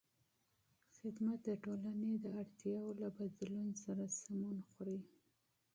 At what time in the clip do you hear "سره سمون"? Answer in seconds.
3.83-4.57